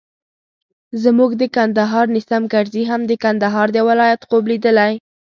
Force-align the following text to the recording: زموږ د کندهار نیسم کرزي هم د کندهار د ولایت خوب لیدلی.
زموږ 1.03 1.31
د 1.41 1.43
کندهار 1.55 2.05
نیسم 2.15 2.43
کرزي 2.53 2.83
هم 2.91 3.01
د 3.07 3.11
کندهار 3.23 3.67
د 3.73 3.77
ولایت 3.89 4.21
خوب 4.27 4.43
لیدلی. 4.51 4.93